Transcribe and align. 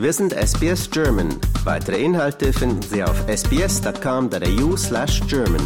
Wir 0.00 0.14
sind 0.14 0.32
SBS 0.32 0.90
German. 0.90 1.28
Weitere 1.62 2.02
Inhalte 2.02 2.54
finden 2.54 2.80
Sie 2.80 3.04
auf 3.04 3.22
sbs.com.au 3.28 4.74
slash 4.74 5.20
German. 5.28 5.60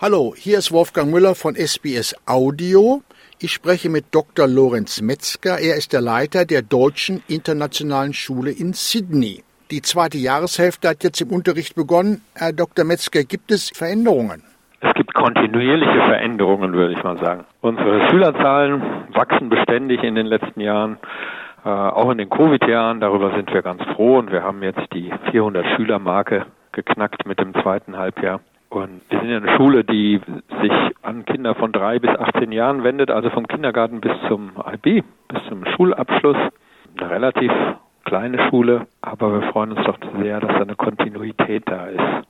Hallo, 0.00 0.32
hier 0.38 0.58
ist 0.60 0.70
Wolfgang 0.70 1.10
Müller 1.10 1.34
von 1.34 1.56
SBS 1.56 2.14
Audio. 2.24 3.02
Ich 3.40 3.52
spreche 3.52 3.88
mit 3.88 4.04
Dr. 4.12 4.46
Lorenz 4.46 5.00
Metzger. 5.00 5.58
Er 5.58 5.74
ist 5.74 5.92
der 5.92 6.02
Leiter 6.02 6.44
der 6.44 6.62
Deutschen 6.62 7.20
Internationalen 7.26 8.14
Schule 8.14 8.52
in 8.52 8.72
Sydney. 8.72 9.42
Die 9.72 9.82
zweite 9.82 10.18
Jahreshälfte 10.18 10.88
hat 10.88 11.02
jetzt 11.02 11.20
im 11.20 11.32
Unterricht 11.32 11.74
begonnen. 11.74 12.22
Herr 12.34 12.52
Dr. 12.52 12.84
Metzger, 12.84 13.24
gibt 13.24 13.50
es 13.50 13.70
Veränderungen? 13.74 14.44
Es 14.84 14.94
gibt 14.94 15.14
kontinuierliche 15.14 16.02
Veränderungen, 16.06 16.72
würde 16.72 16.92
ich 16.92 17.02
mal 17.04 17.16
sagen. 17.18 17.44
Unsere 17.60 18.10
Schülerzahlen 18.10 18.82
wachsen 19.12 19.48
beständig 19.48 20.02
in 20.02 20.16
den 20.16 20.26
letzten 20.26 20.60
Jahren, 20.60 20.98
äh, 21.64 21.68
auch 21.68 22.10
in 22.10 22.18
den 22.18 22.28
Covid-Jahren. 22.28 22.98
Darüber 22.98 23.30
sind 23.36 23.54
wir 23.54 23.62
ganz 23.62 23.80
froh 23.94 24.18
und 24.18 24.32
wir 24.32 24.42
haben 24.42 24.60
jetzt 24.64 24.92
die 24.92 25.12
400 25.30 25.64
Schüler-Marke 25.76 26.46
geknackt 26.72 27.26
mit 27.26 27.38
dem 27.38 27.54
zweiten 27.62 27.96
Halbjahr. 27.96 28.40
Und 28.70 29.02
wir 29.08 29.20
sind 29.20 29.28
ja 29.30 29.36
eine 29.36 29.56
Schule, 29.56 29.84
die 29.84 30.20
sich 30.60 30.72
an 31.02 31.24
Kinder 31.26 31.54
von 31.54 31.70
drei 31.70 32.00
bis 32.00 32.10
18 32.10 32.50
Jahren 32.50 32.82
wendet, 32.82 33.12
also 33.12 33.30
vom 33.30 33.46
Kindergarten 33.46 34.00
bis 34.00 34.12
zum 34.26 34.50
IB, 34.72 35.04
bis 35.28 35.44
zum 35.48 35.64
Schulabschluss. 35.76 36.38
Eine 36.98 37.08
relativ 37.08 37.52
kleine 38.04 38.48
Schule, 38.48 38.88
aber 39.00 39.32
wir 39.40 39.52
freuen 39.52 39.72
uns 39.72 39.86
doch 39.86 39.98
sehr, 40.20 40.40
dass 40.40 40.50
da 40.50 40.62
eine 40.62 40.74
Kontinuität 40.74 41.62
da 41.66 41.86
ist. 41.86 42.26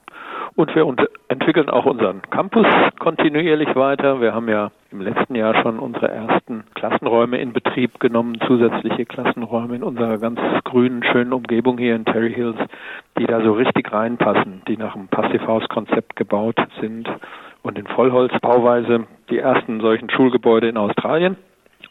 Und 0.55 0.75
wir 0.75 0.87
entwickeln 1.29 1.71
auch 1.71 1.87
unseren 1.87 2.21
Campus 2.31 2.67
kontinuierlich 2.99 3.75
weiter. 3.75 4.21
Wir 4.21 4.35
haben 4.35 4.49
ja 4.49 4.71
im 4.91 5.01
letzten 5.01 5.35
Jahr 5.35 5.55
schon 5.63 5.79
unsere 5.79 6.09
ersten 6.09 6.65
Klassenräume 6.75 7.39
in 7.39 7.55
Betrieb 7.55 7.99
genommen, 8.01 8.39
zusätzliche 8.47 9.07
Klassenräume 9.07 9.77
in 9.77 9.83
unserer 9.83 10.19
ganz 10.19 10.39
grünen, 10.65 11.03
schönen 11.05 11.33
Umgebung 11.33 11.79
hier 11.79 11.97
in 11.97 12.05
Terry 12.05 12.35
Hills, 12.35 12.59
die 13.19 13.25
da 13.25 13.41
so 13.41 13.53
richtig 13.53 13.91
reinpassen, 13.93 14.61
die 14.69 14.77
nach 14.77 14.95
einem 14.95 15.09
Passivhaus-Konzept 15.09 16.17
gebaut 16.17 16.57
sind 16.81 17.09
und 17.63 17.79
in 17.79 17.87
Vollholzbauweise 17.87 19.07
die 19.31 19.39
ersten 19.39 19.81
solchen 19.81 20.11
Schulgebäude 20.11 20.69
in 20.69 20.77
Australien. 20.77 21.37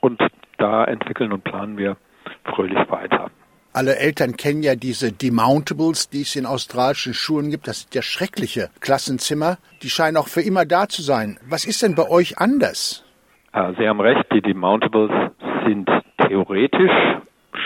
Und 0.01 0.21
da 0.57 0.83
entwickeln 0.83 1.33
und 1.33 1.43
planen 1.43 1.77
wir 1.79 1.97
fröhlich 2.43 2.79
weiter. 2.91 3.31
Alle 3.73 3.95
Eltern 3.95 4.35
kennen 4.35 4.63
ja 4.63 4.75
diese 4.75 5.13
Demountables, 5.13 6.09
die 6.09 6.21
es 6.21 6.35
in 6.35 6.45
australischen 6.45 7.13
Schulen 7.13 7.51
gibt. 7.51 7.67
Das 7.67 7.81
sind 7.81 7.95
ja 7.95 8.01
schreckliche 8.01 8.69
Klassenzimmer. 8.81 9.57
Die 9.81 9.89
scheinen 9.89 10.17
auch 10.17 10.27
für 10.27 10.41
immer 10.41 10.65
da 10.65 10.89
zu 10.89 11.01
sein. 11.01 11.39
Was 11.49 11.63
ist 11.63 11.81
denn 11.81 11.95
bei 11.95 12.09
euch 12.09 12.37
anders? 12.37 13.05
Sie 13.53 13.87
haben 13.87 14.01
recht, 14.01 14.25
die 14.33 14.41
Demountables 14.41 15.11
sind 15.65 15.89
theoretisch 16.17 16.91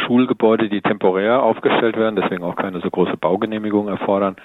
Schulgebäude, 0.06 0.70
die 0.70 0.82
temporär 0.82 1.42
aufgestellt 1.42 1.98
werden, 1.98 2.16
deswegen 2.16 2.44
auch 2.44 2.56
keine 2.56 2.82
so 2.82 2.90
große 2.90 3.18
Baugenehmigung 3.18 3.88
erfordern. 3.88 4.36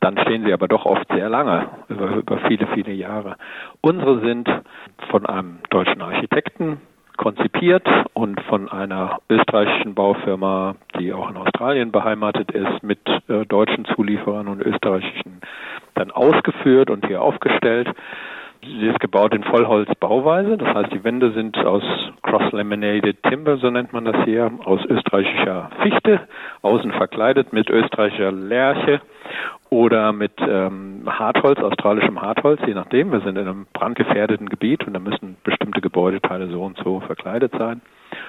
Dann 0.00 0.18
stehen 0.18 0.44
sie 0.44 0.52
aber 0.52 0.66
doch 0.66 0.84
oft 0.84 1.06
sehr 1.14 1.28
lange, 1.28 1.68
über, 1.88 2.10
über 2.16 2.38
viele, 2.48 2.66
viele 2.74 2.92
Jahre. 2.92 3.36
Unsere 3.80 4.20
sind 4.20 4.48
von 5.10 5.26
einem 5.26 5.58
deutschen 5.70 6.02
Architekten 6.02 6.80
konzipiert 7.16 7.86
und 8.14 8.40
von 8.42 8.68
einer 8.68 9.20
österreichischen 9.28 9.94
Baufirma, 9.94 10.76
die 10.98 11.12
auch 11.12 11.30
in 11.30 11.36
Australien 11.36 11.92
beheimatet 11.92 12.50
ist, 12.52 12.82
mit 12.82 13.00
äh, 13.28 13.44
deutschen 13.46 13.84
Zulieferern 13.84 14.48
und 14.48 14.60
österreichischen 14.60 15.40
dann 15.94 16.10
ausgeführt 16.10 16.90
und 16.90 17.06
hier 17.06 17.22
aufgestellt. 17.22 17.88
Sie 18.62 18.86
ist 18.86 19.00
gebaut 19.00 19.34
in 19.34 19.42
Vollholzbauweise, 19.42 20.56
das 20.56 20.72
heißt, 20.72 20.92
die 20.92 21.02
Wände 21.02 21.32
sind 21.32 21.58
aus 21.58 21.82
Cross-Laminated 22.22 23.20
Timber, 23.24 23.56
so 23.56 23.70
nennt 23.70 23.92
man 23.92 24.04
das 24.04 24.24
hier, 24.24 24.52
aus 24.64 24.84
österreichischer 24.84 25.68
Fichte, 25.82 26.20
außen 26.62 26.92
verkleidet 26.92 27.52
mit 27.52 27.68
österreichischer 27.68 28.30
Lärche 28.30 29.00
oder 29.72 30.12
mit 30.12 30.32
ähm, 30.38 31.04
Hartholz, 31.06 31.58
australischem 31.58 32.20
Hartholz, 32.20 32.60
je 32.66 32.74
nachdem. 32.74 33.10
Wir 33.10 33.20
sind 33.20 33.38
in 33.38 33.48
einem 33.48 33.66
brandgefährdeten 33.72 34.50
Gebiet 34.50 34.86
und 34.86 34.92
da 34.92 35.00
müssen 35.00 35.38
bestimmte 35.44 35.80
Gebäudeteile 35.80 36.48
so 36.48 36.62
und 36.62 36.76
so 36.84 37.00
verkleidet 37.00 37.52
sein, 37.56 37.80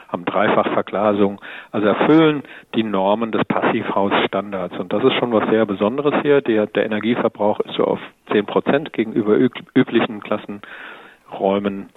haben 0.08 0.24
Dreifachverglasung, 0.24 1.42
also 1.74 1.86
erfüllen 1.86 2.44
die 2.76 2.84
Normen 2.84 3.34
des 3.34 3.44
Passivhausstandards. 3.44 4.80
Und 4.80 4.94
das 4.94 5.04
ist 5.04 5.16
schon 5.16 5.34
was 5.34 5.50
sehr 5.50 5.66
Besonderes 5.66 6.14
hier. 6.22 6.40
Der, 6.40 6.66
der 6.66 6.86
Energieverbrauch 6.86 7.60
ist 7.60 7.76
so 7.76 7.84
auf 7.84 8.00
10 8.32 8.46
Prozent 8.46 8.94
gegenüber 8.94 9.36
üblichen 9.36 10.22
Klassenräumen 10.24 11.90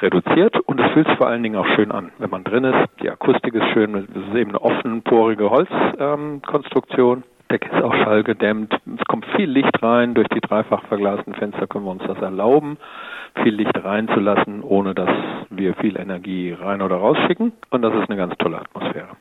reduziert 0.00 0.56
und 0.60 0.80
es 0.80 0.92
fühlt 0.92 1.08
sich 1.08 1.16
vor 1.16 1.26
allen 1.26 1.42
Dingen 1.42 1.56
auch 1.56 1.66
schön 1.74 1.90
an, 1.90 2.12
wenn 2.18 2.30
man 2.30 2.44
drin 2.44 2.62
ist. 2.62 2.90
Die 3.02 3.10
Akustik 3.10 3.54
ist 3.54 3.66
schön, 3.72 3.96
es 3.96 4.04
ist 4.04 4.36
eben 4.36 4.50
eine 4.50 4.62
offenporige 4.62 5.50
Holzkonstruktion. 5.50 7.18
Ähm, 7.18 7.33
Decke 7.50 7.68
ist 7.68 7.82
auch 7.82 7.94
schallgedämmt. 7.94 8.72
Es 8.72 9.04
kommt 9.06 9.26
viel 9.36 9.50
Licht 9.50 9.82
rein. 9.82 10.14
Durch 10.14 10.28
die 10.28 10.40
dreifach 10.40 10.84
verglasten 10.86 11.34
Fenster 11.34 11.66
können 11.66 11.84
wir 11.84 11.92
uns 11.92 12.02
das 12.06 12.18
erlauben, 12.18 12.78
viel 13.42 13.54
Licht 13.54 13.76
reinzulassen, 13.82 14.62
ohne 14.62 14.94
dass 14.94 15.10
wir 15.50 15.74
viel 15.74 15.98
Energie 15.98 16.52
rein 16.52 16.82
oder 16.82 16.96
rausschicken. 16.96 17.52
Und 17.70 17.82
das 17.82 17.94
ist 17.94 18.08
eine 18.08 18.16
ganz 18.16 18.34
tolle 18.38 18.58
Atmosphäre. 18.60 19.16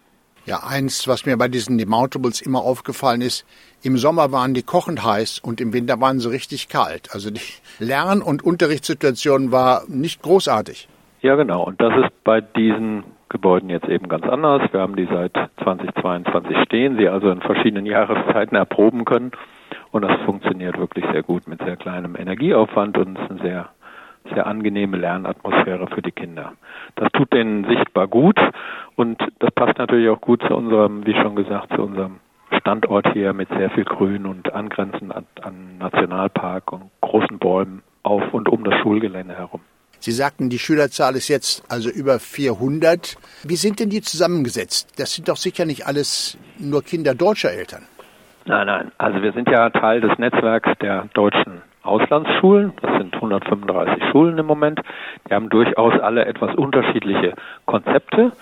Ja, 0.45 0.59
eins, 0.67 1.07
was 1.07 1.25
mir 1.25 1.38
bei 1.38 1.47
diesen 1.47 1.78
Demountables 1.78 2.41
immer 2.41 2.61
aufgefallen 2.61 3.22
ist, 3.22 3.45
im 3.81 3.97
Sommer 3.97 4.34
waren 4.34 4.53
die 4.53 4.63
kochend 4.63 5.03
heiß 5.03 5.40
und 5.40 5.61
im 5.61 5.72
Winter 5.72 6.01
waren 6.01 6.19
sie 6.19 6.29
richtig 6.29 6.67
kalt. 6.67 7.09
Also 7.13 7.31
die 7.31 7.40
Lern- 7.79 8.22
und 8.22 8.44
Unterrichtssituation 8.44 9.51
war 9.51 9.84
nicht 9.88 10.22
großartig. 10.22 10.90
Ja, 11.22 11.35
genau. 11.35 11.63
Und 11.63 11.79
das 11.79 11.94
ist 12.03 12.23
bei 12.25 12.41
diesen 12.41 13.05
Gebäuden 13.34 13.70
jetzt 13.70 13.90
eben 13.90 14.08
ganz 14.08 14.26
anders. 14.26 14.62
Wir 14.72 14.80
haben 14.80 14.96
die 14.96 15.08
seit 15.12 15.34
2022 15.64 16.56
stehen, 16.66 16.98
sie 16.98 17.10
also 17.10 17.30
in 17.32 17.42
verschiedenen 17.42 17.86
Jahreszeiten 17.98 18.56
erproben 18.56 19.04
können. 19.04 19.32
Und 19.92 20.04
das 20.04 20.22
funktioniert 20.22 20.78
wirklich 20.78 21.04
sehr 21.12 21.24
gut 21.24 21.48
mit 21.48 21.60
sehr 21.62 21.76
kleinem 21.76 22.16
Energieaufwand 22.16 22.98
und 22.98 23.18
ist 23.18 23.32
eine 23.32 23.42
sehr, 23.42 23.70
sehr 24.34 24.46
angenehme 24.46 24.98
Lernatmosphäre 24.98 25.88
für 25.88 26.04
die 26.04 26.12
Kinder. 26.12 26.54
Das 26.96 27.12
tut 27.12 27.34
denen 27.34 27.66
sichtbar 27.66 28.08
gut 28.08 28.40
und 28.96 29.20
das 29.40 29.52
passt 29.52 29.80
natürlich 29.80 30.10
auch 30.10 30.22
gut 30.22 30.44
zu 30.48 30.56
unserem, 30.56 31.06
wie 31.06 31.16
schon 31.16 31.36
gesagt, 31.36 31.74
zu 31.74 31.82
unserem 31.82 32.20
Standort 32.60 33.12
hier 33.14 33.34
mit 33.34 33.50
sehr 33.50 33.72
viel 33.72 33.84
Grün 33.84 34.28
und 34.28 34.54
angrenzend 34.54 35.14
an, 35.14 35.26
an 35.42 35.80
Nationalpark 35.80 36.72
und 36.72 36.92
großen 37.02 37.40
Bäumen 37.40 37.82
auf 38.04 38.32
und 38.32 38.48
um 38.48 38.64
das 38.64 38.76
Schulgelände 38.82 39.36
herum. 39.36 39.62
Sie 40.03 40.12
sagten, 40.12 40.50
die 40.50 40.59
Schülerzahl 40.59 41.16
ist 41.16 41.30
jetzt 41.30 41.64
also 41.72 41.90
über 41.90 42.19
400. 42.19 43.16
Wie 43.46 43.56
sind 43.56 43.80
denn 43.80 43.90
die 43.90 44.02
zusammengesetzt? 44.02 45.00
Das 45.00 45.14
sind 45.14 45.30
doch 45.30 45.38
sicher 45.38 45.64
nicht 45.64 45.88
alles 45.88 46.38
nur 46.59 46.84
Kinder 46.84 47.16
deutscher 47.16 47.53
Eltern. 47.53 47.84
Nein, 48.44 48.68
nein. 48.68 48.91
Also 48.97 49.24
wir 49.24 49.31
sind 49.31 49.47
ja 49.47 49.69
Teil 49.69 50.02
des 50.02 50.12
Netzwerks 50.18 50.72
der 50.81 51.08
deutschen 51.14 51.62
Auslandsschulen. 51.84 52.74
Das 52.81 52.97
sind 52.97 53.16
135 53.16 54.03
Schulen 54.12 54.38
im 54.38 54.46
Moment. 54.46 54.81
Die 55.30 55.34
haben 55.34 55.47
durchaus 55.47 55.97
alle 56.02 56.25
etwas 56.25 56.53
unterschiedliche 56.53 57.35
Konzepte. 57.66 58.34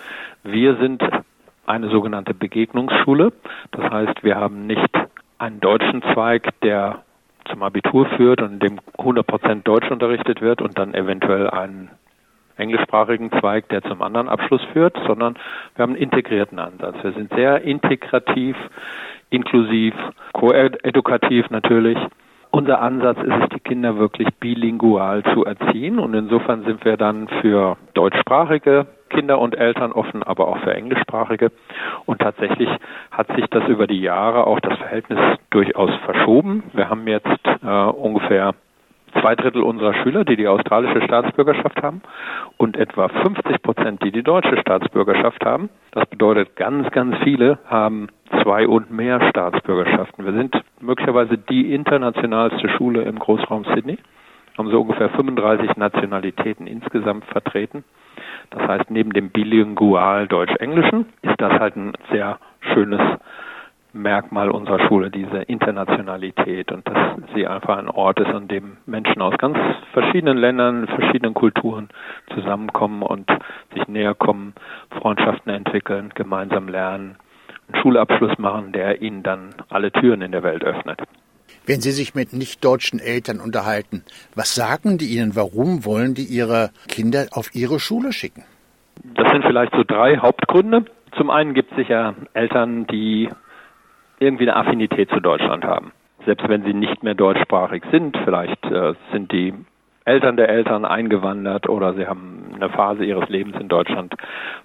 Wir 0.42 0.74
sind 0.78 1.00
eine 1.64 1.90
sogenannte 1.90 2.34
Begegnungsschule. 2.34 3.32
Das 3.70 3.88
heißt, 3.88 4.24
wir 4.24 4.34
haben 4.34 4.66
nicht 4.66 4.90
einen 5.38 5.60
deutschen 5.60 6.02
Zweig, 6.12 6.48
der 6.62 7.04
zum 7.50 7.62
Abitur 7.62 8.06
führt 8.16 8.40
und 8.42 8.54
in 8.54 8.58
dem 8.60 8.80
100% 8.98 9.62
Deutsch 9.62 9.90
unterrichtet 9.90 10.40
wird 10.40 10.62
und 10.62 10.78
dann 10.78 10.94
eventuell 10.94 11.50
einen 11.50 11.90
englischsprachigen 12.56 13.30
Zweig, 13.40 13.68
der 13.70 13.82
zum 13.82 14.02
anderen 14.02 14.28
Abschluss 14.28 14.62
führt, 14.72 14.96
sondern 15.06 15.34
wir 15.74 15.82
haben 15.82 15.94
einen 15.94 16.02
integrierten 16.02 16.58
Ansatz. 16.58 16.96
Wir 17.02 17.12
sind 17.12 17.32
sehr 17.34 17.62
integrativ, 17.62 18.56
inklusiv, 19.30 19.94
koedukativ 20.32 21.50
natürlich. 21.50 21.98
Unser 22.50 22.82
Ansatz 22.82 23.18
ist 23.18 23.32
es, 23.42 23.48
die 23.54 23.60
Kinder 23.60 23.96
wirklich 23.96 24.28
bilingual 24.38 25.22
zu 25.32 25.44
erziehen 25.44 25.98
und 25.98 26.12
insofern 26.12 26.64
sind 26.64 26.84
wir 26.84 26.98
dann 26.98 27.28
für 27.40 27.78
deutschsprachige 27.94 28.86
Kinder 29.12 29.38
und 29.38 29.56
Eltern 29.56 29.92
offen, 29.92 30.22
aber 30.22 30.48
auch 30.48 30.58
für 30.58 30.74
englischsprachige. 30.74 31.52
Und 32.06 32.20
tatsächlich 32.20 32.68
hat 33.10 33.28
sich 33.36 33.46
das 33.46 33.68
über 33.68 33.86
die 33.86 34.00
Jahre 34.00 34.46
auch 34.46 34.60
das 34.60 34.76
Verhältnis 34.78 35.18
durchaus 35.50 35.90
verschoben. 36.04 36.64
Wir 36.72 36.88
haben 36.88 37.06
jetzt 37.06 37.28
äh, 37.62 37.66
ungefähr 37.66 38.54
zwei 39.20 39.34
Drittel 39.36 39.62
unserer 39.62 39.94
Schüler, 39.94 40.24
die 40.24 40.36
die 40.36 40.48
australische 40.48 41.02
Staatsbürgerschaft 41.02 41.82
haben 41.82 42.02
und 42.56 42.76
etwa 42.76 43.08
50 43.08 43.62
Prozent, 43.62 44.02
die 44.02 44.10
die 44.10 44.22
deutsche 44.22 44.56
Staatsbürgerschaft 44.58 45.44
haben. 45.44 45.68
Das 45.92 46.06
bedeutet, 46.06 46.56
ganz, 46.56 46.90
ganz 46.90 47.16
viele 47.22 47.58
haben 47.66 48.08
zwei 48.42 48.66
und 48.66 48.90
mehr 48.90 49.20
Staatsbürgerschaften. 49.28 50.24
Wir 50.24 50.32
sind 50.32 50.62
möglicherweise 50.80 51.36
die 51.36 51.74
internationalste 51.74 52.68
Schule 52.70 53.02
im 53.02 53.18
Großraum 53.18 53.64
Sydney, 53.74 53.98
haben 54.56 54.70
so 54.70 54.80
ungefähr 54.80 55.10
35 55.10 55.76
Nationalitäten 55.76 56.66
insgesamt 56.66 57.24
vertreten. 57.26 57.84
Das 58.50 58.62
heißt, 58.68 58.90
neben 58.90 59.12
dem 59.12 59.30
bilingual 59.30 60.28
Deutsch-Englischen 60.28 61.06
ist 61.22 61.40
das 61.40 61.52
halt 61.52 61.76
ein 61.76 61.92
sehr 62.10 62.38
schönes 62.60 63.00
Merkmal 63.94 64.50
unserer 64.50 64.86
Schule, 64.88 65.10
diese 65.10 65.42
Internationalität 65.42 66.72
und 66.72 66.88
dass 66.88 66.96
sie 67.34 67.46
einfach 67.46 67.76
ein 67.76 67.90
Ort 67.90 68.20
ist, 68.20 68.32
an 68.32 68.48
dem 68.48 68.78
Menschen 68.86 69.20
aus 69.20 69.36
ganz 69.36 69.58
verschiedenen 69.92 70.38
Ländern, 70.38 70.86
verschiedenen 70.86 71.34
Kulturen 71.34 71.90
zusammenkommen 72.34 73.02
und 73.02 73.30
sich 73.74 73.86
näher 73.88 74.14
kommen, 74.14 74.54
Freundschaften 74.98 75.52
entwickeln, 75.52 76.10
gemeinsam 76.14 76.68
lernen, 76.68 77.16
einen 77.68 77.82
Schulabschluss 77.82 78.38
machen, 78.38 78.72
der 78.72 79.02
ihnen 79.02 79.22
dann 79.22 79.50
alle 79.68 79.92
Türen 79.92 80.22
in 80.22 80.32
der 80.32 80.42
Welt 80.42 80.64
öffnet. 80.64 81.02
Wenn 81.66 81.80
Sie 81.80 81.92
sich 81.92 82.14
mit 82.14 82.32
nicht-deutschen 82.32 82.98
Eltern 82.98 83.40
unterhalten, 83.40 84.02
was 84.34 84.54
sagen 84.54 84.98
die 84.98 85.16
Ihnen? 85.16 85.36
Warum 85.36 85.84
wollen 85.84 86.14
die 86.14 86.24
ihre 86.24 86.70
Kinder 86.88 87.26
auf 87.32 87.54
ihre 87.54 87.78
Schule 87.78 88.12
schicken? 88.12 88.44
Das 89.14 89.30
sind 89.30 89.44
vielleicht 89.44 89.72
so 89.74 89.84
drei 89.84 90.16
Hauptgründe. 90.18 90.84
Zum 91.16 91.30
einen 91.30 91.54
gibt 91.54 91.70
es 91.70 91.76
sicher 91.76 92.14
Eltern, 92.34 92.86
die 92.88 93.28
irgendwie 94.18 94.44
eine 94.48 94.56
Affinität 94.56 95.10
zu 95.10 95.20
Deutschland 95.20 95.64
haben. 95.64 95.92
Selbst 96.24 96.48
wenn 96.48 96.64
sie 96.64 96.74
nicht 96.74 97.02
mehr 97.02 97.14
deutschsprachig 97.14 97.84
sind, 97.90 98.16
vielleicht 98.24 98.64
äh, 98.64 98.94
sind 99.12 99.30
die 99.32 99.54
Eltern 100.04 100.36
der 100.36 100.48
Eltern 100.48 100.84
eingewandert 100.84 101.68
oder 101.68 101.94
sie 101.94 102.06
haben 102.06 102.41
eine 102.54 102.68
Phase 102.70 103.04
ihres 103.04 103.28
Lebens 103.28 103.56
in 103.60 103.68
Deutschland 103.68 104.14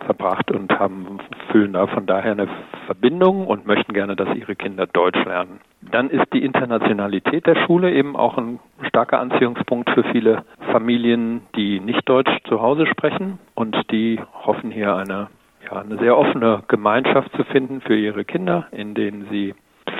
verbracht 0.05 0.51
und 0.51 0.77
haben, 0.79 1.19
fühlen 1.51 1.73
da 1.73 1.87
von 1.87 2.05
daher 2.05 2.31
eine 2.31 2.47
Verbindung 2.85 3.47
und 3.47 3.65
möchten 3.65 3.93
gerne, 3.93 4.15
dass 4.15 4.35
ihre 4.35 4.55
Kinder 4.55 4.87
Deutsch 4.87 5.23
lernen. 5.25 5.59
Dann 5.81 6.09
ist 6.09 6.33
die 6.33 6.43
Internationalität 6.43 7.45
der 7.45 7.55
Schule 7.65 7.93
eben 7.93 8.15
auch 8.15 8.37
ein 8.37 8.59
starker 8.87 9.19
Anziehungspunkt 9.19 9.89
für 9.91 10.03
viele 10.03 10.43
Familien, 10.71 11.41
die 11.55 11.79
nicht 11.79 12.07
Deutsch 12.07 12.31
zu 12.47 12.61
Hause 12.61 12.87
sprechen 12.87 13.39
und 13.55 13.75
die 13.91 14.19
hoffen 14.45 14.71
hier 14.71 14.95
eine, 14.95 15.27
ja, 15.69 15.79
eine 15.79 15.97
sehr 15.97 16.17
offene 16.17 16.63
Gemeinschaft 16.67 17.31
zu 17.35 17.43
finden 17.45 17.81
für 17.81 17.95
ihre 17.95 18.25
Kinder, 18.25 18.67
in 18.71 18.95
denen 18.95 19.27
sie 19.29 19.53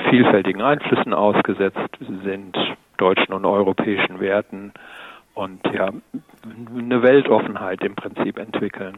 vielfältigen 0.10 0.62
Einflüssen 0.62 1.14
ausgesetzt 1.14 1.98
sind, 2.24 2.58
deutschen 2.98 3.34
und 3.34 3.46
europäischen 3.46 4.20
Werten 4.20 4.74
und 5.38 5.62
ja, 5.72 5.90
eine 6.76 7.04
Weltoffenheit 7.04 7.84
im 7.84 7.96
Prinzip 7.96 8.40
entwickeln. 8.40 8.98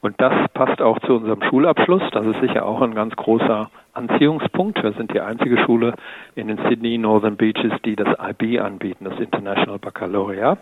Und 0.00 0.20
das 0.20 0.50
passt 0.52 0.82
auch 0.82 0.98
zu 1.00 1.14
unserem 1.14 1.42
Schulabschluss. 1.42 2.02
Das 2.12 2.26
ist 2.26 2.40
sicher 2.40 2.66
auch 2.66 2.82
ein 2.82 2.94
ganz 2.94 3.16
großer 3.16 3.70
Anziehungspunkt. 3.94 4.82
Wir 4.82 4.92
sind 4.92 5.14
die 5.14 5.20
einzige 5.20 5.56
Schule 5.64 5.94
in 6.34 6.48
den 6.48 6.58
Sydney 6.68 6.98
Northern 6.98 7.36
Beaches, 7.36 7.72
die 7.84 7.96
das 7.96 8.08
IB 8.20 8.60
anbieten, 8.60 9.04
das 9.04 9.18
International 9.18 9.78
Baccalaureate. 9.78 10.60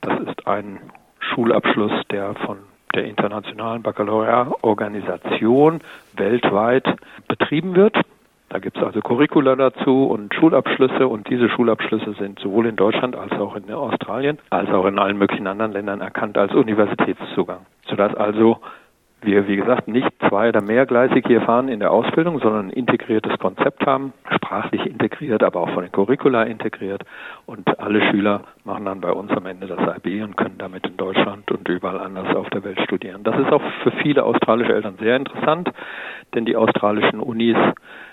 Das 0.00 0.18
ist 0.20 0.46
ein 0.46 0.78
Schulabschluss, 1.20 1.92
der 2.10 2.34
von 2.46 2.58
der 2.94 3.04
internationalen 3.04 3.82
Baccalaureate-Organisation 3.82 5.80
weltweit 6.16 6.86
betrieben 7.28 7.76
wird. 7.76 7.98
Da 8.50 8.58
gibt 8.58 8.78
es 8.78 8.82
also 8.82 9.00
Curricula 9.00 9.56
dazu 9.56 10.06
und 10.06 10.34
Schulabschlüsse 10.34 11.06
und 11.06 11.28
diese 11.28 11.50
Schulabschlüsse 11.50 12.14
sind 12.14 12.38
sowohl 12.38 12.66
in 12.66 12.76
Deutschland 12.76 13.14
als 13.14 13.32
auch 13.32 13.54
in 13.56 13.70
Australien 13.70 14.38
als 14.50 14.70
auch 14.70 14.86
in 14.86 14.98
allen 14.98 15.18
möglichen 15.18 15.46
anderen 15.46 15.72
Ländern 15.72 16.00
erkannt 16.00 16.38
als 16.38 16.54
Universitätszugang. 16.54 17.66
Sodass 17.86 18.14
also 18.14 18.58
wir, 19.20 19.48
wie 19.48 19.56
gesagt, 19.56 19.88
nicht 19.88 20.08
zwei- 20.28 20.50
oder 20.50 20.62
mehrgleisig 20.62 21.26
hier 21.26 21.40
fahren 21.40 21.68
in 21.68 21.80
der 21.80 21.90
Ausbildung, 21.90 22.38
sondern 22.38 22.68
ein 22.68 22.72
integriertes 22.72 23.36
Konzept 23.38 23.84
haben, 23.84 24.12
sprachlich 24.32 24.86
integriert, 24.86 25.42
aber 25.42 25.60
auch 25.60 25.70
von 25.70 25.82
den 25.82 25.92
Curricula 25.92 26.44
integriert. 26.44 27.02
Und 27.44 27.80
alle 27.80 28.00
Schüler 28.10 28.42
machen 28.64 28.84
dann 28.84 29.00
bei 29.00 29.10
uns 29.10 29.30
am 29.32 29.46
Ende 29.46 29.66
das 29.66 29.80
IB 29.96 30.22
und 30.22 30.36
können 30.36 30.58
damit 30.58 30.86
in 30.86 30.96
Deutschland 30.96 31.50
und 31.50 31.68
überall 31.68 31.98
anders 31.98 32.34
auf 32.36 32.48
der 32.50 32.62
Welt 32.62 32.80
studieren. 32.82 33.24
Das 33.24 33.38
ist 33.38 33.52
auch 33.52 33.62
für 33.82 33.90
viele 34.02 34.22
australische 34.22 34.72
Eltern 34.72 34.96
sehr 35.00 35.16
interessant, 35.16 35.68
denn 36.34 36.44
die 36.44 36.56
australischen 36.56 37.20
Unis 37.20 37.56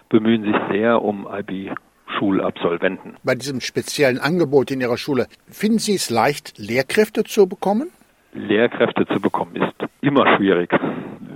bemühen 0.10 0.44
sich 0.44 0.56
sehr 0.72 1.02
um 1.02 1.28
IB 1.31 1.72
Schulabsolventen. 2.18 3.16
Bei 3.24 3.36
diesem 3.36 3.62
speziellen 3.62 4.19
Angebot 4.19 4.72
in 4.72 4.81
Ihrer 4.81 4.98
Schule, 4.98 5.28
finden 5.48 5.80
Sie 5.80 5.96
es 5.96 6.10
leicht, 6.10 6.57
Lehrkräfte 6.57 7.24
zu 7.24 7.48
bekommen? 7.48 7.90
Lehrkräfte 8.34 9.06
zu 9.07 9.19
bekommen 9.19 9.56
ist 9.56 9.74
immer 10.02 10.36
schwierig. 10.36 10.69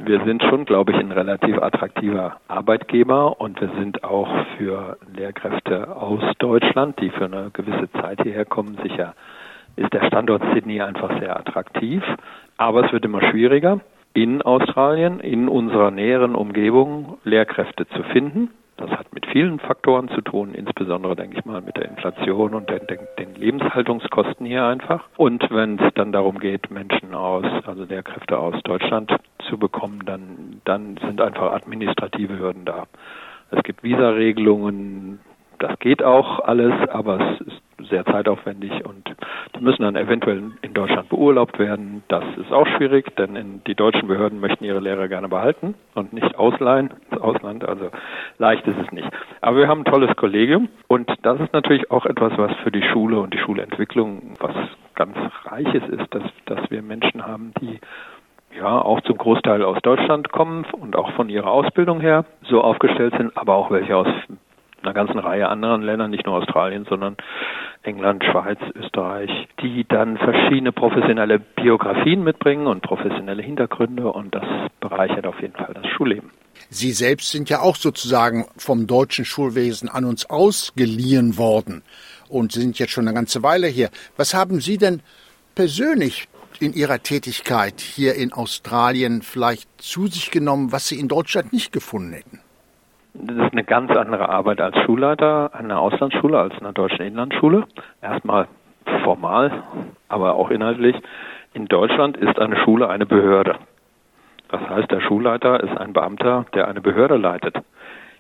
Wir 0.06 0.24
sind 0.26 0.44
schon, 0.44 0.66
glaube 0.66 0.92
ich, 0.92 0.98
ein 0.98 1.12
relativ 1.12 1.58
attraktiver 1.58 2.38
Arbeitgeber 2.48 3.40
und 3.40 3.60
wir 3.62 3.70
sind 3.80 4.04
auch 4.04 4.30
für 4.58 4.98
Lehrkräfte 5.16 5.96
aus 5.96 6.22
Deutschland, 6.40 7.00
die 7.00 7.10
für 7.10 7.26
eine 7.26 7.52
gewisse 7.52 7.92
Zeit 7.94 8.22
hierher 8.22 8.46
kommen, 8.46 8.78
sicher 8.84 9.14
ist 9.80 9.94
der 9.94 10.06
Standort 10.08 10.44
Sydney 10.54 10.82
einfach 10.82 11.20
sehr 11.20 11.38
attraktiv. 11.38 12.04
Aber 12.58 12.86
es 12.86 12.92
wird 12.92 13.06
immer 13.06 13.22
schwieriger, 13.30 13.80
in 14.14 14.42
Australien, 14.42 15.20
in 15.20 15.48
unserer 15.48 15.92
näheren 15.92 16.36
Umgebung 16.36 17.18
Lehrkräfte 17.24 17.88
zu 17.88 18.04
finden. 18.04 18.52
Das 18.78 18.90
hat 18.92 19.14
mit 19.14 19.26
vielen 19.26 19.60
Faktoren 19.60 20.08
zu 20.10 20.22
tun, 20.22 20.54
insbesondere 20.54 21.14
denke 21.16 21.38
ich 21.38 21.44
mal 21.44 21.62
mit 21.62 21.76
der 21.76 21.90
Inflation 21.90 22.54
und 22.54 22.70
den, 22.70 22.80
den, 22.88 23.36
Lebenshaltungskosten 23.36 24.46
hier 24.46 24.66
einfach. 24.66 25.04
Und 25.18 25.46
wenn 25.52 25.80
es 25.80 25.94
dann 25.96 26.14
darum 26.14 26.40
geht, 26.40 26.72
Menschen 26.72 27.14
aus, 27.14 27.46
also 27.66 27.84
Lehrkräfte 27.84 28.38
aus 28.38 28.56
Deutschland 28.64 29.14
zu 29.50 29.58
bekommen, 29.58 30.04
dann, 30.06 30.62
dann 30.64 30.98
sind 31.06 31.20
einfach 31.20 31.52
administrative 31.52 32.40
Hürden 32.40 32.64
da. 32.64 32.88
Es 33.52 33.64
gibt 33.64 33.84
Visaregelungen, 33.84 35.20
das 35.58 35.78
geht 35.80 36.02
auch 36.02 36.40
alles, 36.40 36.74
aber 36.90 37.20
es 37.20 37.48
ist 37.48 37.62
sehr 37.90 38.06
zeitaufwendig 38.06 38.72
und 38.86 39.10
die 39.56 39.64
müssen 39.64 39.84
dann 39.84 39.96
eventuell 39.96 40.52
in 40.62 40.74
Deutschland 40.74 41.10
beurlaubt 41.10 41.60
werden. 41.60 42.04
Das 42.08 42.24
ist 42.38 42.52
auch 42.52 42.68
schwierig, 42.78 43.16
denn 43.16 43.62
die 43.68 43.76
deutschen 43.76 44.08
Behörden 44.08 44.40
möchten 44.40 44.64
ihre 44.64 44.80
Lehrer 44.80 45.08
gerne 45.08 45.28
behalten 45.28 45.76
und 45.96 46.14
nicht 46.14 46.38
ausleihen 46.38 46.92
ins 47.10 47.22
Ausland. 47.22 47.68
Also 47.68 47.90
leicht 48.38 48.66
ist 48.68 48.78
es 48.78 48.92
nicht. 48.92 49.10
Aber 49.42 49.58
wir 49.58 49.68
haben 49.68 49.82
ein 49.82 49.86
tolles 49.86 50.16
Kollegium 50.16 50.70
und 50.88 51.12
das 51.24 51.40
ist 51.40 51.54
natürlich 51.54 51.92
auch 51.92 52.06
etwas, 52.06 52.38
was 52.38 52.54
für 52.64 52.72
die 52.72 52.84
Schule 52.84 53.20
und 53.20 53.34
die 53.34 53.40
Schulentwicklung 53.40 54.36
was 54.40 54.56
ganz 54.96 55.16
Reiches 55.46 55.88
ist, 55.90 56.14
dass, 56.14 56.24
dass 56.46 56.70
wir 56.70 56.82
Menschen 56.82 57.26
haben, 57.26 57.54
die 57.62 57.80
ja 58.58 58.82
auch 58.82 59.02
zum 59.02 59.18
Großteil 59.18 59.64
aus 59.64 59.80
Deutschland 59.82 60.32
kommen 60.32 60.66
und 60.72 60.96
auch 60.96 61.12
von 61.14 61.30
ihrer 61.30 61.52
Ausbildung 61.52 62.02
her 62.02 62.26
so 62.44 62.62
aufgestellt 62.62 63.14
sind, 63.18 63.36
aber 63.38 63.56
auch 63.56 63.72
welche 63.72 63.96
aus 63.96 64.08
einer 64.84 64.94
ganzen 64.94 65.20
Reihe 65.20 65.50
anderen 65.50 65.82
Ländern, 65.82 66.12
nicht 66.12 66.26
nur 66.26 66.36
Australien, 66.36 66.86
sondern 66.90 67.18
England, 67.84 68.24
Schweiz, 68.26 68.60
Österreich, 68.76 69.30
die 69.62 69.86
dann 69.88 70.18
verschiedene 70.18 70.72
professionelle 70.72 71.40
Biografien 71.40 72.24
mitbringen 72.24 72.68
und 72.68 72.82
professionelle 72.82 73.42
Hintergründe 73.42 74.12
und 74.12 74.36
das 74.36 74.44
bereichert 74.80 75.26
auf 75.26 75.40
jeden 75.42 75.56
Fall 75.56 75.74
das 75.74 75.88
Schulleben. 75.88 76.32
Sie 76.70 76.92
selbst 76.92 77.32
sind 77.32 77.50
ja 77.50 77.62
auch 77.62 77.76
sozusagen 77.76 78.46
vom 78.58 78.86
deutschen 78.86 79.26
Schulwesen 79.26 79.90
an 79.90 80.04
uns 80.06 80.30
ausgeliehen 80.30 81.38
worden 81.38 81.84
und 82.28 82.52
sind 82.52 82.78
jetzt 82.80 82.92
schon 82.92 83.08
eine 83.08 83.16
ganze 83.16 83.44
Weile 83.44 83.68
hier. 83.68 83.90
Was 84.18 84.34
haben 84.34 84.60
Sie 84.60 84.78
denn 84.78 85.02
persönlich 85.56 86.28
in 86.60 86.74
Ihrer 86.74 87.02
Tätigkeit 87.02 87.80
hier 87.80 88.16
in 88.16 88.34
Australien 88.34 89.22
vielleicht 89.22 89.70
zu 89.82 90.08
sich 90.08 90.32
genommen, 90.32 90.72
was 90.72 90.88
Sie 90.88 91.00
in 91.00 91.08
Deutschland 91.08 91.54
nicht 91.54 91.72
gefunden 91.72 92.14
hätten? 92.14 92.39
Das 93.22 93.36
ist 93.36 93.52
eine 93.52 93.66
ganz 93.66 93.92
andere 93.92 94.30
Arbeit 94.30 94.62
als 94.62 94.78
Schulleiter 94.86 95.52
einer 95.54 95.82
Auslandsschule, 95.82 96.40
als 96.40 96.58
einer 96.58 96.72
deutschen 96.72 97.06
Inlandsschule. 97.06 97.66
Erstmal 98.02 98.48
formal, 99.04 99.52
aber 100.08 100.36
auch 100.36 100.50
inhaltlich. 100.52 100.96
In 101.54 101.66
Deutschland 101.66 102.16
ist 102.16 102.40
eine 102.40 102.56
Schule 102.64 102.88
eine 102.88 103.06
Behörde. 103.06 103.56
Das 104.48 104.62
heißt, 104.70 104.90
der 104.90 105.02
Schulleiter 105.02 105.62
ist 105.62 105.78
ein 105.78 105.92
Beamter, 105.92 106.46
der 106.54 106.70
eine 106.70 106.80
Behörde 106.80 107.18
leitet. 107.18 107.58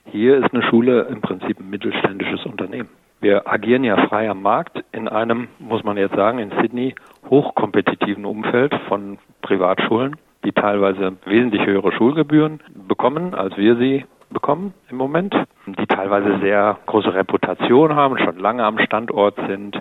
Hier 0.03 0.38
ist 0.38 0.53
eine 0.53 0.63
Schule 0.63 1.03
im 1.03 1.22
Prinzip 1.22 1.60
ein 1.62 1.70
mittelständisches 1.70 2.46
Unternehmen. 2.46 2.89
Wir 3.22 3.48
agieren 3.48 3.86
ja 3.86 3.96
frei 4.08 4.29
am 4.29 4.41
Markt 4.41 4.84
in 4.91 5.08
einem, 5.08 5.48
muss 5.60 5.84
man 5.84 5.96
jetzt 5.96 6.15
sagen, 6.15 6.39
in 6.39 6.51
Sydney 6.62 6.94
hochkompetitiven 7.29 8.25
Umfeld 8.25 8.74
von 8.89 9.18
Privatschulen, 9.44 10.18
die 10.44 10.51
teilweise 10.51 11.13
wesentlich 11.25 11.65
höhere 11.65 11.94
Schulgebühren 11.94 12.60
bekommen, 12.88 13.34
als 13.34 13.56
wir 13.56 13.77
sie 13.77 14.06
bekommen 14.29 14.74
im 14.89 14.98
Moment, 14.98 15.36
die 15.65 15.88
teilweise 15.88 16.39
sehr 16.39 16.77
große 16.86 17.13
Reputation 17.13 17.95
haben, 17.95 18.17
schon 18.17 18.38
lange 18.38 18.63
am 18.63 18.79
Standort 18.79 19.36
sind, 19.48 19.79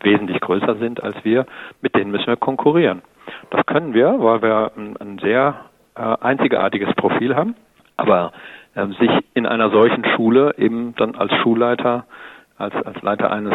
wesentlich 0.00 0.40
größer 0.40 0.76
sind 0.76 1.02
als 1.02 1.16
wir, 1.24 1.46
mit 1.80 1.94
denen 1.94 2.10
müssen 2.10 2.26
wir 2.26 2.36
konkurrieren. 2.36 3.02
Das 3.50 3.64
können 3.66 3.94
wir, 3.94 4.16
weil 4.18 4.42
wir 4.42 4.72
ein, 4.76 4.96
ein 4.98 5.18
sehr 5.18 5.54
äh, 5.96 6.00
einzigartiges 6.20 6.94
Profil 6.94 7.34
haben, 7.34 7.54
aber 7.96 8.32
äh, 8.74 8.86
sich 8.86 9.10
in 9.34 9.46
einer 9.46 9.70
solchen 9.70 10.04
Schule 10.04 10.54
eben 10.58 10.94
dann 10.96 11.14
als 11.14 11.32
Schulleiter, 11.42 12.04
als, 12.58 12.74
als 12.74 13.00
Leiter 13.02 13.30
eines 13.30 13.54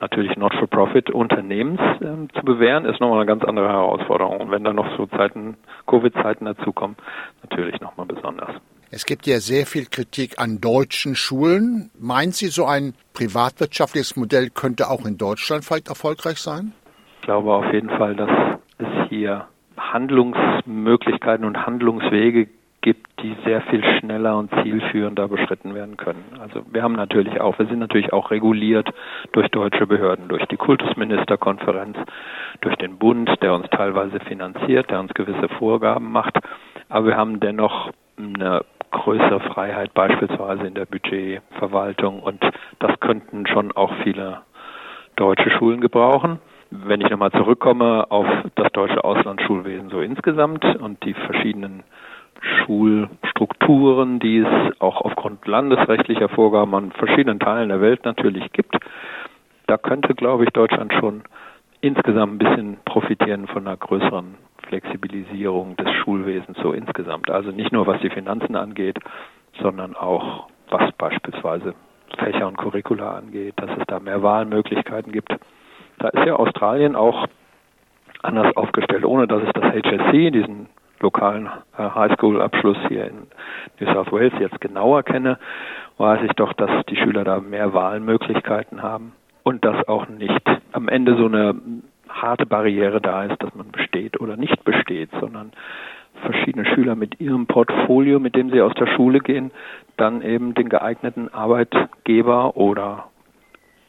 natürlich 0.00 0.36
Not-for-Profit-Unternehmens 0.36 1.80
äh, 2.00 2.38
zu 2.38 2.44
bewähren, 2.44 2.84
ist 2.84 3.00
nochmal 3.00 3.20
eine 3.20 3.26
ganz 3.26 3.44
andere 3.44 3.68
Herausforderung. 3.68 4.40
Und 4.40 4.50
wenn 4.50 4.64
dann 4.64 4.76
noch 4.76 4.96
so 4.96 5.06
Zeiten, 5.06 5.56
Covid-Zeiten 5.86 6.44
dazukommen, 6.44 6.96
natürlich 7.42 7.80
nochmal 7.80 8.06
besonders. 8.06 8.50
Es 8.96 9.04
gibt 9.04 9.26
ja 9.26 9.40
sehr 9.40 9.66
viel 9.66 9.84
Kritik 9.84 10.38
an 10.38 10.58
deutschen 10.62 11.16
Schulen. 11.16 11.90
Meint 12.00 12.32
Sie, 12.32 12.46
so 12.46 12.64
ein 12.64 12.94
privatwirtschaftliches 13.12 14.16
Modell 14.16 14.48
könnte 14.48 14.88
auch 14.88 15.04
in 15.04 15.18
Deutschland 15.18 15.66
vielleicht 15.66 15.88
erfolgreich 15.88 16.38
sein? 16.38 16.72
Ich 17.20 17.26
glaube 17.26 17.52
auf 17.52 17.70
jeden 17.74 17.90
Fall, 17.90 18.16
dass 18.16 18.30
es 18.78 19.08
hier 19.10 19.48
Handlungsmöglichkeiten 19.76 21.44
und 21.44 21.66
Handlungswege 21.66 22.48
gibt, 22.80 23.06
die 23.20 23.36
sehr 23.44 23.60
viel 23.68 23.84
schneller 23.98 24.38
und 24.38 24.50
zielführender 24.62 25.28
beschritten 25.28 25.74
werden 25.74 25.98
können. 25.98 26.24
Also 26.40 26.62
wir 26.72 26.82
haben 26.82 26.94
natürlich 26.94 27.38
auch, 27.38 27.58
wir 27.58 27.66
sind 27.66 27.80
natürlich 27.80 28.14
auch 28.14 28.30
reguliert 28.30 28.88
durch 29.32 29.48
deutsche 29.48 29.86
Behörden, 29.86 30.28
durch 30.28 30.46
die 30.46 30.56
Kultusministerkonferenz, 30.56 31.98
durch 32.62 32.76
den 32.76 32.96
Bund, 32.96 33.28
der 33.42 33.52
uns 33.52 33.68
teilweise 33.68 34.20
finanziert, 34.20 34.88
der 34.90 35.00
uns 35.00 35.12
gewisse 35.12 35.50
Vorgaben 35.58 36.10
macht. 36.10 36.38
Aber 36.88 37.08
wir 37.08 37.16
haben 37.18 37.40
dennoch 37.40 37.90
eine 38.16 38.64
größere 38.90 39.40
Freiheit 39.40 39.94
beispielsweise 39.94 40.66
in 40.66 40.74
der 40.74 40.86
Budgetverwaltung 40.86 42.20
und 42.20 42.42
das 42.78 42.98
könnten 43.00 43.46
schon 43.46 43.72
auch 43.72 43.92
viele 44.02 44.42
deutsche 45.16 45.50
Schulen 45.50 45.80
gebrauchen. 45.80 46.38
Wenn 46.70 47.00
ich 47.00 47.10
nochmal 47.10 47.30
zurückkomme 47.30 48.10
auf 48.10 48.26
das 48.56 48.72
deutsche 48.72 49.04
Auslandsschulwesen 49.04 49.90
so 49.90 50.00
insgesamt 50.00 50.64
und 50.64 51.04
die 51.04 51.14
verschiedenen 51.14 51.84
Schulstrukturen, 52.40 54.18
die 54.18 54.38
es 54.38 54.80
auch 54.80 55.00
aufgrund 55.00 55.46
landesrechtlicher 55.46 56.28
Vorgaben 56.28 56.74
an 56.74 56.92
verschiedenen 56.92 57.40
Teilen 57.40 57.68
der 57.68 57.80
Welt 57.80 58.04
natürlich 58.04 58.52
gibt, 58.52 58.76
da 59.66 59.76
könnte, 59.78 60.14
glaube 60.14 60.44
ich, 60.44 60.50
Deutschland 60.50 60.92
schon 60.94 61.22
insgesamt 61.80 62.34
ein 62.34 62.38
bisschen 62.38 62.76
profitieren 62.84 63.46
von 63.46 63.66
einer 63.66 63.76
größeren 63.76 64.34
Flexibilisierung 64.68 65.76
des 65.76 65.90
Schulwesens 65.92 66.58
so 66.62 66.72
insgesamt. 66.72 67.30
Also 67.30 67.50
nicht 67.50 67.72
nur 67.72 67.86
was 67.86 68.00
die 68.00 68.10
Finanzen 68.10 68.56
angeht, 68.56 68.98
sondern 69.60 69.94
auch 69.94 70.48
was 70.70 70.90
beispielsweise 70.92 71.74
Fächer 72.18 72.46
und 72.48 72.56
Curricula 72.56 73.16
angeht, 73.16 73.54
dass 73.56 73.70
es 73.78 73.84
da 73.86 74.00
mehr 74.00 74.22
Wahlmöglichkeiten 74.22 75.12
gibt. 75.12 75.34
Da 75.98 76.08
ist 76.08 76.26
ja 76.26 76.36
Australien 76.36 76.96
auch 76.96 77.26
anders 78.22 78.56
aufgestellt, 78.56 79.04
ohne 79.04 79.26
dass 79.26 79.42
ich 79.42 79.52
das 79.52 79.64
HSC, 79.64 80.30
diesen 80.30 80.68
lokalen 81.00 81.46
äh, 81.76 81.82
Highschool-Abschluss 81.82 82.78
hier 82.88 83.06
in 83.06 83.26
New 83.78 83.92
South 83.92 84.10
Wales 84.12 84.32
jetzt 84.40 84.60
genauer 84.60 85.02
kenne, 85.02 85.38
weiß 85.98 86.20
ich 86.24 86.32
doch, 86.32 86.52
dass 86.54 86.70
die 86.86 86.96
Schüler 86.96 87.24
da 87.24 87.40
mehr 87.40 87.72
Wahlmöglichkeiten 87.74 88.82
haben 88.82 89.12
und 89.42 89.64
dass 89.64 89.86
auch 89.88 90.08
nicht 90.08 90.42
am 90.76 90.88
Ende 90.88 91.16
so 91.16 91.24
eine 91.24 91.54
harte 92.08 92.44
Barriere 92.46 93.00
da 93.00 93.24
ist, 93.24 93.42
dass 93.42 93.54
man 93.54 93.72
besteht 93.72 94.20
oder 94.20 94.36
nicht 94.36 94.62
besteht, 94.64 95.10
sondern 95.20 95.52
verschiedene 96.22 96.66
Schüler 96.66 96.94
mit 96.94 97.18
ihrem 97.20 97.46
Portfolio, 97.46 98.20
mit 98.20 98.36
dem 98.36 98.50
sie 98.50 98.60
aus 98.60 98.74
der 98.74 98.86
Schule 98.94 99.20
gehen, 99.20 99.50
dann 99.96 100.22
eben 100.22 100.54
den 100.54 100.68
geeigneten 100.68 101.32
Arbeitgeber 101.32 102.56
oder 102.56 103.06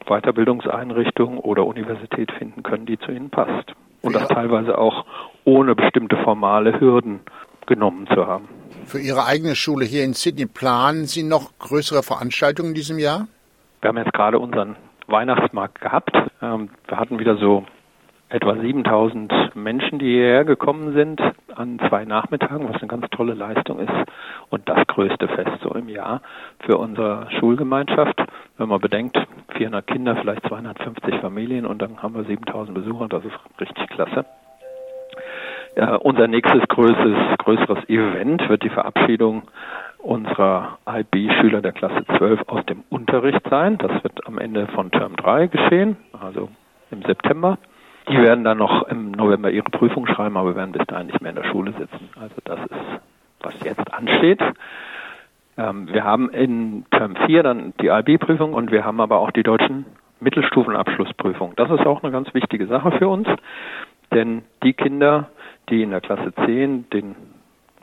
Weiterbildungseinrichtung 0.06 1.38
oder 1.38 1.66
Universität 1.66 2.32
finden 2.32 2.64
können, 2.64 2.86
die 2.86 2.98
zu 2.98 3.12
ihnen 3.12 3.30
passt. 3.30 3.74
Und 4.02 4.16
das 4.16 4.28
teilweise 4.30 4.78
auch 4.78 5.06
ohne 5.44 5.76
bestimmte 5.76 6.16
formale 6.18 6.80
Hürden 6.80 7.20
genommen 7.66 8.08
zu 8.14 8.26
haben. 8.26 8.48
Für 8.86 9.00
Ihre 9.00 9.26
eigene 9.26 9.56
Schule 9.56 9.84
hier 9.84 10.06
in 10.06 10.14
Sydney 10.14 10.46
planen 10.46 11.06
Sie 11.06 11.24
noch 11.24 11.58
größere 11.60 12.04
Veranstaltungen 12.04 12.70
in 12.70 12.76
diesem 12.76 13.00
Jahr? 13.00 13.28
Wir 13.82 13.90
haben 13.90 13.98
jetzt 13.98 14.14
gerade 14.14 14.40
unseren 14.40 14.78
Weihnachtsmarkt 15.08 15.82
gehabt. 15.82 16.16
Ähm, 16.42 16.70
wir 16.88 17.00
hatten 17.00 17.20
wieder 17.20 17.38
so 17.38 17.66
etwa 18.30 18.56
7000 18.56 19.56
Menschen, 19.56 20.00
die 20.00 20.08
hierher 20.08 20.44
gekommen 20.44 20.94
sind 20.94 21.22
an 21.56 21.80
zwei 21.88 22.04
Nachmittagen, 22.04 22.68
was 22.68 22.82
eine 22.82 22.88
ganz 22.88 23.10
tolle 23.12 23.34
Leistung 23.34 23.80
ist 23.80 23.94
und 24.50 24.68
das 24.68 24.86
größte 24.88 25.28
Fest 25.30 25.62
so 25.64 25.74
im 25.74 25.88
Jahr 25.88 26.22
für 26.60 26.78
unsere 26.78 27.28
Schulgemeinschaft. 27.40 28.22
Wenn 28.58 28.70
man 28.70 28.82
bedenkt, 28.82 29.18
400 29.56 29.88
Kinder, 29.88 30.16
vielleicht 30.18 30.46
250 30.48 31.16
Familien 31.22 31.66
und 31.66 31.82
dann 31.82 32.02
haben 32.04 32.16
wir 32.16 32.26
7000 32.26 32.76
Besucher, 32.76 33.08
das 33.08 33.24
ist 33.24 33.62
richtig 33.62 33.88
klasse. 33.90 34.26
Ja, 35.78 35.96
unser 35.96 36.28
nächstes 36.28 36.68
größeres, 36.68 37.38
größeres 37.38 37.88
Event 37.88 38.50
wird 38.50 38.64
die 38.64 38.70
Verabschiedung 38.70 39.44
unserer 40.08 40.78
IB-Schüler 40.88 41.62
der 41.62 41.74
Klasse 41.74 42.06
12 42.18 42.42
aus 42.48 42.66
dem 42.66 42.84
Unterricht 42.90 43.42
sein. 43.50 43.78
Das 43.78 43.92
wird 44.04 44.26
am 44.26 44.38
Ende 44.38 44.68
von 44.68 44.90
Term 44.90 45.18
3 45.18 45.48
geschehen, 45.48 45.98
also 46.20 46.50
im 46.92 47.02
September. 47.02 47.58
Die 48.08 48.18
werden 48.18 48.46
dann 48.46 48.58
noch 48.58 48.88
im 48.88 49.12
November 49.12 49.52
ihre 49.52 49.70
Prüfung 49.70 50.08
schreiben, 50.08 50.38
aber 50.38 50.56
werden 50.56 50.72
bis 50.72 50.88
dahin 50.88 51.08
nicht 51.08 51.20
mehr 51.20 51.32
in 51.32 51.36
der 51.36 51.44
Schule 51.44 51.74
sitzen. 51.74 52.10
Also 52.16 52.36
das 52.46 52.60
ist, 52.62 53.02
was 53.42 53.54
jetzt 53.66 53.94
ansteht. 53.94 54.40
Ähm, 55.58 55.90
wir 55.92 56.06
haben 56.06 56.30
in 56.30 56.86
Term 56.92 57.18
4 57.26 57.44
dann 57.44 57.74
die 57.82 57.88
IB-Prüfung 57.88 58.54
und 58.54 58.72
wir 58.72 58.86
haben 58.86 59.02
aber 59.02 59.20
auch 59.20 59.32
die 59.32 59.44
deutschen 59.44 59.86
Mittelstufenabschlussprüfung. 60.22 61.52
Das 61.58 61.70
ist 61.70 61.86
auch 61.86 62.02
eine 62.02 62.14
ganz 62.14 62.34
wichtige 62.34 62.68
Sache 62.68 62.92
für 62.94 63.10
uns, 63.10 63.28
denn 64.14 64.44
die 64.64 64.72
Kinder, 64.72 65.30
die 65.70 65.84
in 65.84 65.90
der 65.90 66.00
Klasse 66.00 66.34
10 66.46 66.90
den 66.92 67.16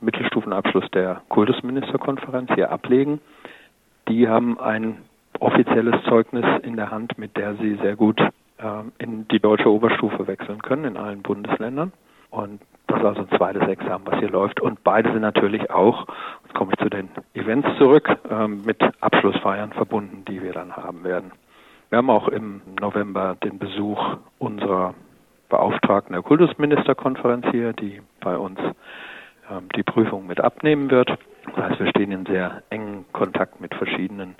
Mittelstufenabschluss 0.05 0.91
der 0.93 1.23
Kultusministerkonferenz 1.29 2.51
hier 2.55 2.71
ablegen, 2.71 3.21
die 4.09 4.29
haben 4.29 4.59
ein 4.61 4.99
offizielles 5.41 6.03
Zeugnis 6.05 6.45
in 6.63 6.77
der 6.77 6.91
Hand, 6.91 7.19
mit 7.19 7.37
der 7.37 7.55
sie 7.57 7.77
sehr 7.77 7.97
gut 7.97 8.21
ähm, 8.59 8.93
in 8.99 9.27
die 9.29 9.41
deutsche 9.41 9.71
Oberstufe 9.71 10.27
wechseln 10.27 10.63
können 10.63 10.85
in 10.85 10.97
allen 10.97 11.23
Bundesländern. 11.23 11.93
Und 12.31 12.61
das 12.87 12.99
ist 12.99 13.05
also 13.05 13.21
ein 13.23 13.37
zweites 13.37 13.67
Examen, 13.69 14.07
was 14.07 14.19
hier 14.19 14.31
läuft. 14.31 14.61
Und 14.61 14.83
beide 14.85 15.11
sind 15.11 15.23
natürlich 15.23 15.71
auch, 15.71 16.07
jetzt 16.45 16.55
komme 16.55 16.73
ich 16.73 16.79
zu 16.79 16.91
den 16.91 17.09
Events 17.35 17.69
zurück, 17.79 18.09
ähm, 18.31 18.63
mit 18.65 18.83
Abschlussfeiern 19.01 19.73
verbunden, 19.73 20.25
die 20.29 20.43
wir 20.43 20.53
dann 20.53 20.77
haben 20.77 21.05
werden. 21.05 21.33
Wir 21.89 21.99
haben 21.99 22.11
auch 22.11 22.29
im 22.29 22.61
November 22.81 23.37
den 23.43 23.59
Besuch 23.59 24.17
unserer 24.39 24.95
Beauftragten 25.49 26.13
der 26.13 26.23
Kultusministerkonferenz 26.23 27.47
hier, 27.51 27.73
die 27.73 28.01
bei 28.21 28.37
uns 28.37 28.59
die 29.77 29.83
Prüfung 29.83 30.27
mit 30.27 30.41
abnehmen 30.41 30.91
wird. 30.91 31.11
Das 31.47 31.57
heißt, 31.57 31.81
wir 31.81 31.89
stehen 31.89 32.13
in 32.13 32.27
sehr 32.27 32.63
engen 32.71 33.05
Kontakt 33.13 33.61
mit 33.61 33.75
verschiedenen 33.75 34.35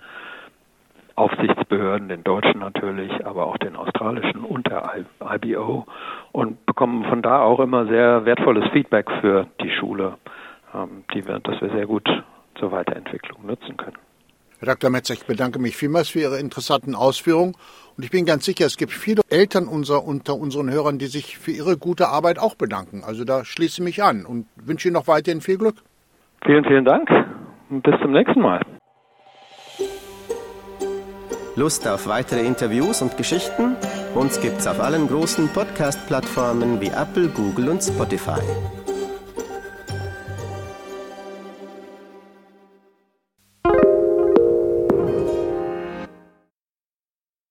Aufsichtsbehörden, 1.17 2.09
den 2.09 2.25
deutschen 2.25 2.61
natürlich, 2.61 3.25
aber 3.25 3.47
auch 3.47 3.57
den 3.59 3.77
australischen 3.77 4.45
und 4.45 4.67
der 4.67 5.05
IBO 5.23 5.87
und 6.33 6.67
bekommen 6.67 7.05
von 7.05 7.23
da 7.23 7.41
auch 7.41 7.61
immer 7.61 7.87
sehr 7.87 8.25
wertvolles 8.25 8.69
Feedback 8.73 9.09
für 9.21 9.47
die 9.61 9.71
Schule, 9.71 10.15
ähm, 10.75 11.05
die 11.15 11.27
wir, 11.27 11.39
das 11.39 11.61
wir 11.61 11.71
sehr 11.71 11.87
gut 11.87 12.09
zur 12.57 12.73
Weiterentwicklung 12.73 13.47
nutzen 13.47 13.77
können. 13.77 13.99
Herr 14.65 14.77
Dr. 14.77 14.89
Metzer, 14.89 15.13
ich 15.13 15.27
bedanke 15.27 15.59
mich 15.59 15.77
vielmals 15.77 16.09
für 16.09 16.21
Ihre 16.21 16.39
interessanten 16.39 16.95
Ausführungen 16.95 17.55
und 17.99 18.05
ich 18.05 18.11
bin 18.11 18.25
ganz 18.25 18.47
sicher, 18.47 18.65
es 18.65 18.79
gibt 18.79 18.93
viele 18.93 19.21
Eltern 19.29 19.69
unser, 19.69 20.05
unter 20.05 20.37
unseren 20.37 20.71
Hörern, 20.71 20.99
die 20.99 21.05
sich 21.05 21.37
für 21.37 21.51
ihre 21.51 21.77
gute 21.77 22.09
Arbeit 22.09 22.39
auch 22.39 22.55
bedanken. 22.55 23.03
Also 23.05 23.25
da 23.25 23.45
schließe 23.45 23.83
ich 23.83 23.85
mich 23.85 24.03
an 24.03 24.25
und 24.25 24.47
wünsche 24.57 24.89
Ihnen 24.89 24.95
noch 24.95 25.07
weiterhin 25.07 25.43
viel 25.43 25.59
Glück. 25.59 25.77
Vielen, 26.47 26.65
vielen 26.65 26.87
Dank 26.87 27.11
und 27.69 27.83
bis 27.83 27.95
zum 28.01 28.13
nächsten 28.13 28.41
Mal. 28.41 28.63
Lust 31.57 31.87
auf 31.87 32.09
weitere 32.09 32.41
Interviews 32.47 33.03
und 33.03 33.19
Geschichten? 33.19 33.77
Uns 34.15 34.41
gibt's 34.41 34.67
auf 34.67 34.81
allen 34.81 35.09
großen 35.09 35.49
Podcast-Plattformen 35.49 36.81
wie 36.81 36.89
Apple, 36.89 37.29
Google 37.29 37.69
und 37.69 37.83
Spotify. 37.83 38.41